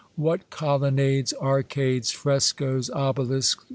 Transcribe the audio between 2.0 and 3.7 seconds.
frescos, obelisks.